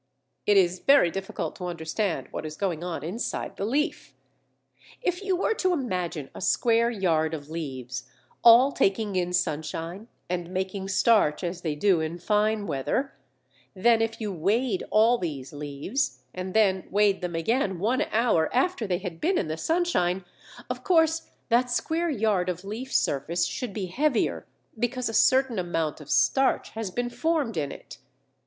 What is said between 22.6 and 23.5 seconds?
leaf surface